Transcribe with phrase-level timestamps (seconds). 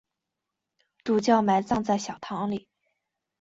[1.03, 2.67] 主教埋葬在小堂里。